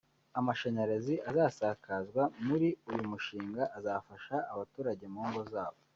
[0.39, 5.79] Amashanyarazi azasakazwa muri uyu mushinga azafasha abaturage mu ngo zabo